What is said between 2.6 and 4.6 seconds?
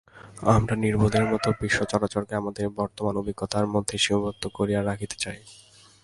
বর্তমান অভিজ্ঞতার মধ্যেই সীমিত